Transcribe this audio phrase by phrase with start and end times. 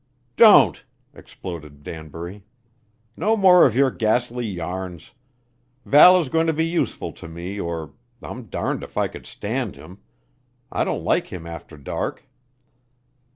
[0.35, 2.43] "Don't!" exploded Danbury.
[3.15, 5.11] "No more of your ghastly yarns!
[5.85, 9.75] Val is going to be useful to me or I'm darned if I could stand
[9.75, 9.99] him.
[10.71, 12.27] I don't like him after dark."